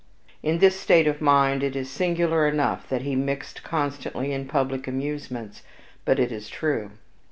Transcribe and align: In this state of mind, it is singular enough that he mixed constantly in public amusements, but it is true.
In 0.41 0.57
this 0.57 0.79
state 0.79 1.05
of 1.05 1.21
mind, 1.21 1.61
it 1.61 1.75
is 1.75 1.87
singular 1.87 2.47
enough 2.47 2.89
that 2.89 3.03
he 3.03 3.15
mixed 3.15 3.61
constantly 3.61 4.33
in 4.33 4.47
public 4.47 4.87
amusements, 4.87 5.61
but 6.05 6.17
it 6.17 6.31
is 6.31 6.49
true. 6.49 6.89